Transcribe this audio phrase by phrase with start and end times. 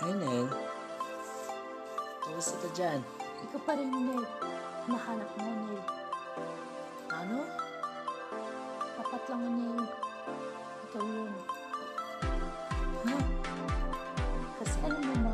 [0.00, 0.48] Hi, Nel.
[2.24, 3.04] Kamusta ka dyan?
[3.44, 4.24] Ikaw pa rin, Nel.
[4.88, 5.80] Nahanap mo, Nel.
[7.12, 7.44] Ano?
[8.96, 9.84] Dapat lang, Nel.
[10.88, 11.32] Ikaw yun.
[13.12, 13.16] Ha?
[14.64, 15.32] Kasi alam mo ba,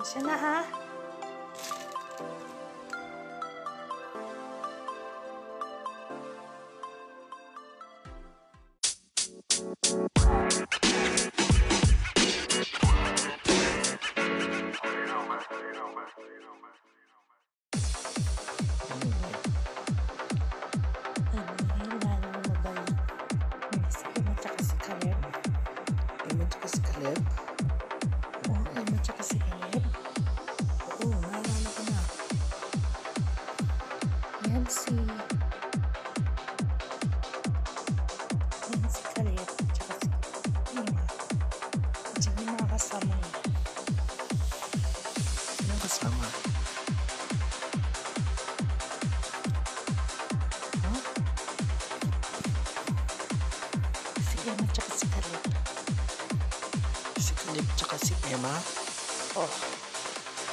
[0.00, 0.79] 我先哈。
[57.90, 58.54] kasih Emma.
[59.34, 59.50] Oh,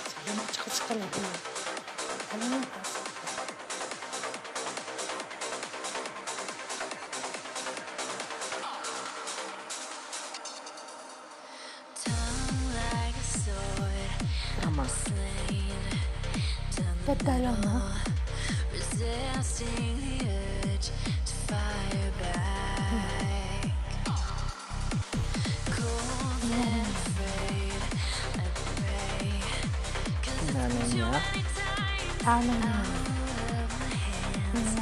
[0.10, 1.34] saya mau cakap sekali dulu.
[2.34, 2.58] Karena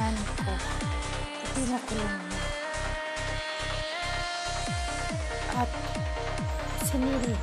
[0.05, 0.53] kasamahan ko.
[1.41, 2.43] Pipila ko lang niya.
[5.55, 5.71] At
[6.85, 7.33] sinili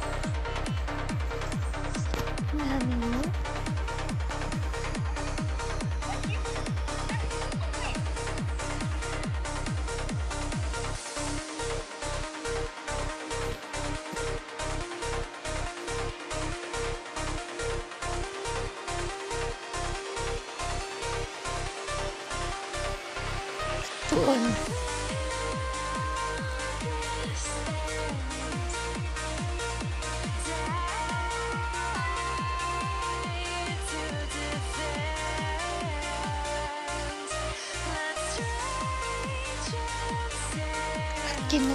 [41.52, 41.74] 见啦，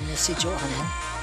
[0.00, 1.13] 你睡觉还能？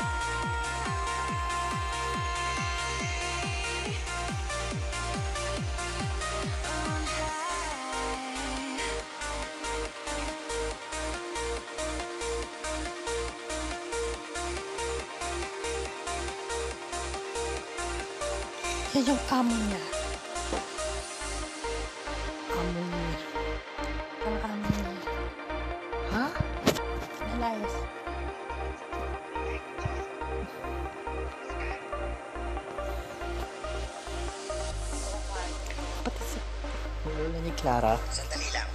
[37.61, 37.93] Clara.
[38.09, 38.69] Sandali lang.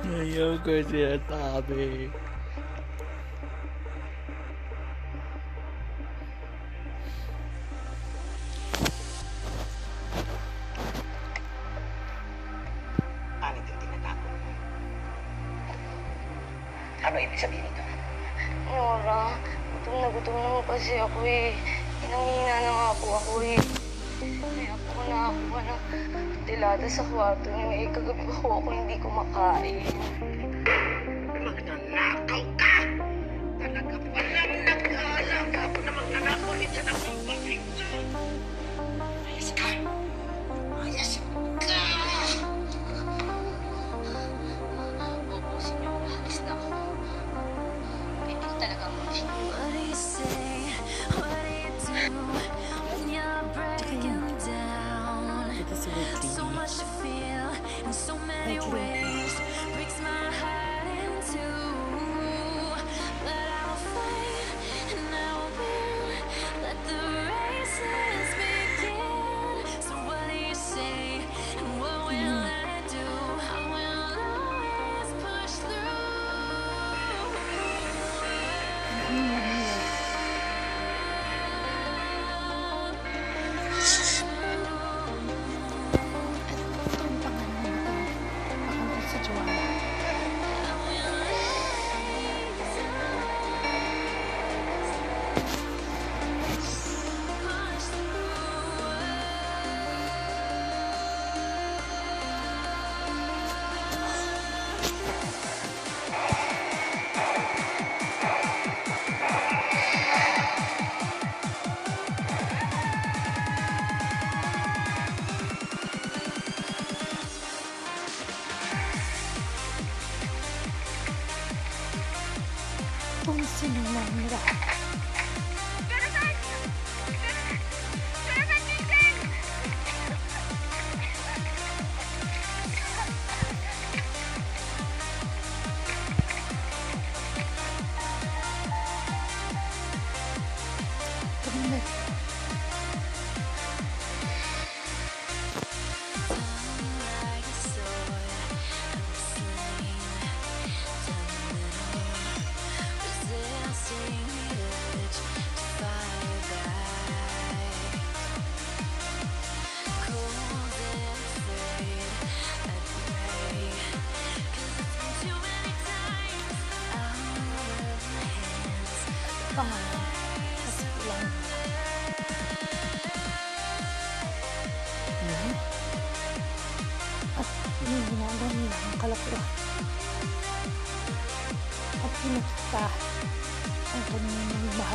[0.00, 2.08] Ayoko siya, tabi.
[17.04, 17.84] Ano ibig sabihin nito?
[18.72, 19.36] Nora,
[19.76, 21.52] gutom na gutom naman kasi ako eh.
[22.08, 23.60] Inangina na nga po ako eh.
[24.20, 25.80] Kaya po ko nakakuha ng
[26.44, 27.68] dilata sa kwarto niyo.
[27.72, 29.80] Eh, kagabi ko ako hindi kumakain.
[58.44, 58.99] Thank you.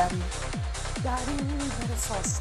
[0.00, 0.24] dami.
[1.04, 2.40] Galing ng sauce.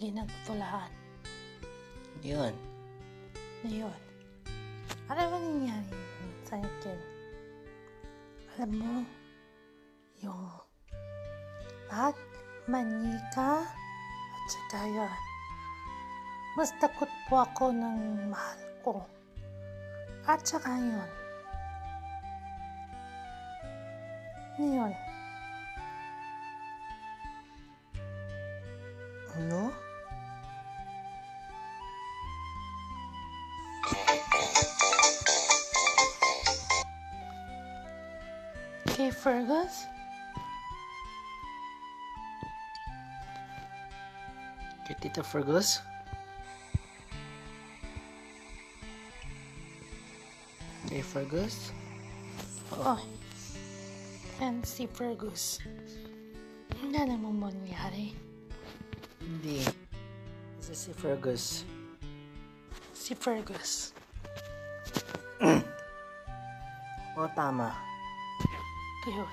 [0.00, 0.88] Ginagtulahan
[2.24, 2.52] Yun.
[3.64, 4.00] yun.
[5.08, 5.96] Alam mo nangyari
[6.44, 7.00] sa akin?
[8.56, 8.94] Alam mo,
[10.20, 10.44] yung
[11.88, 12.16] lahat,
[12.68, 15.14] manika, at saka yun.
[16.60, 18.94] Mas takot po ako ng mahal ko.
[20.28, 21.10] At saka yun.
[24.60, 24.92] Ano yun?
[29.40, 29.89] Ano?
[39.20, 39.84] Fergus?
[44.88, 45.84] Kay Tita Fergus?
[50.88, 51.76] Kay Fergus?
[52.80, 52.96] Oh.
[54.40, 55.60] And si Fergus.
[56.80, 58.16] Wala namang mangyari.
[59.20, 59.68] Hindi.
[60.56, 61.68] Kasi si Fergus.
[62.96, 63.92] Si Fergus.
[67.20, 67.89] O, tama.
[69.06, 69.24] Yun.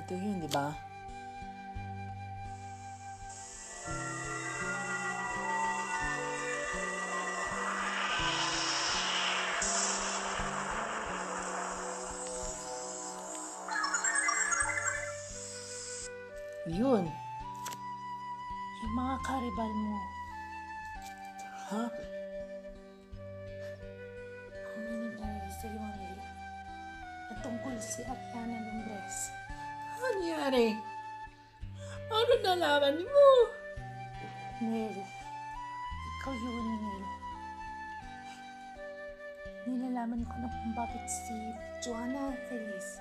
[0.00, 0.85] Ito yun, di ba?
[32.66, 33.30] Nalaman mo?
[34.58, 34.98] Nel.
[36.18, 37.04] Ikaw yun, Nel.
[39.70, 42.98] Nilalaman ko na kung bakit si Joanna Feliz.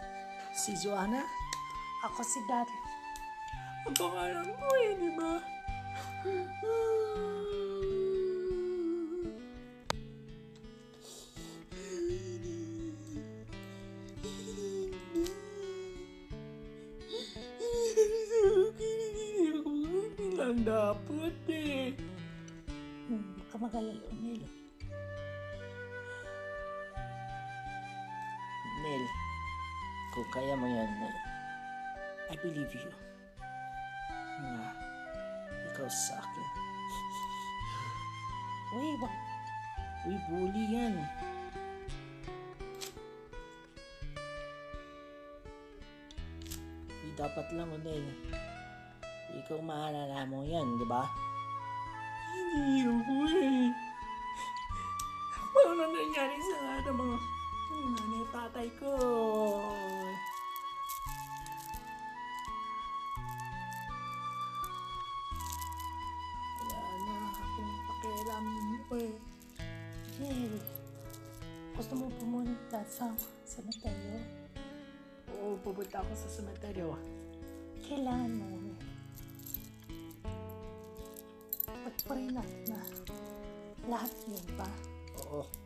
[0.54, 1.26] Si Joanna?
[2.06, 2.86] Ako si Daryl.
[3.90, 5.34] Ang pangalan mo eh, di ba?
[30.16, 31.16] Kung kaya mo yan, Nel,
[32.32, 32.88] I believe you.
[34.40, 34.72] Na,
[35.68, 36.48] ikaw sa akin.
[38.80, 39.16] Uy, wag.
[40.08, 40.96] Uy, bully yan.
[46.88, 48.08] Di dapat lang, Nel.
[49.36, 51.04] Ikaw maalala mo yan, di ba?
[52.32, 53.68] Hindi ako eh.
[55.52, 57.18] Paano nangyari sa lahat ng mga
[57.76, 58.92] nanay at tatay ko?
[68.98, 69.14] Eh.
[70.20, 70.56] Nel.
[71.76, 73.12] Gusto mo pumunta sa
[73.44, 74.24] cemetery?
[75.36, 76.96] Oo, pupunta ako sa semeteryo.
[77.84, 78.48] Kailangan mo.
[81.66, 82.80] Pagparin natin na
[83.86, 84.70] lahat yun ba?
[85.28, 85.65] Oo.